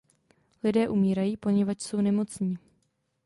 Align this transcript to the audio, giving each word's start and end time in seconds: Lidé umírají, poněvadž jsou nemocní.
Lidé 0.63 0.89
umírají, 0.89 1.37
poněvadž 1.37 1.81
jsou 1.81 2.01
nemocní. 2.01 2.57